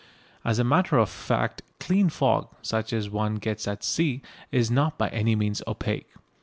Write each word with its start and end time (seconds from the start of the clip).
As 0.43 0.57
a 0.57 0.63
matter 0.63 0.97
of 0.97 1.11
fact 1.11 1.61
clean 1.79 2.09
fog, 2.09 2.47
such 2.63 2.91
as 2.91 3.07
one 3.07 3.35
gets 3.35 3.67
at 3.67 3.83
sea, 3.83 4.23
is 4.51 4.71
not 4.71 4.97
by 4.97 5.09
any 5.09 5.35
means 5.35 5.61
opaque. 5.67 6.09